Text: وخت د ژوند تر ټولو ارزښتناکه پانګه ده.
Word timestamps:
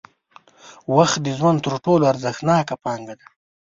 وخت 0.95 1.17
د 1.23 1.27
ژوند 1.37 1.59
تر 1.65 1.73
ټولو 1.85 2.03
ارزښتناکه 2.11 2.75
پانګه 2.83 3.15
ده. 3.19 3.27